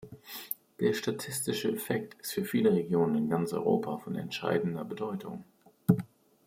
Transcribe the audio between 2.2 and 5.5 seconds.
ist für viele Regionen in ganz Europa von entscheidender Bedeutung.